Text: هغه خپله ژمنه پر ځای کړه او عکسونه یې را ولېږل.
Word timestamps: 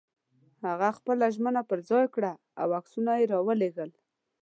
هغه 0.65 0.89
خپله 0.97 1.25
ژمنه 1.35 1.61
پر 1.69 1.79
ځای 1.89 2.05
کړه 2.15 2.31
او 2.61 2.67
عکسونه 2.79 3.11
یې 3.19 3.25
را 3.31 3.39
ولېږل. 3.47 3.91